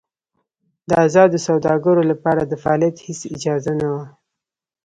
[0.89, 4.05] د ازادو سوداګرو لپاره د فعالیت هېڅ اجازه نه وه.